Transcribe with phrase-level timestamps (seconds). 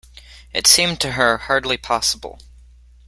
[0.51, 2.39] It seemed to her hardly possible.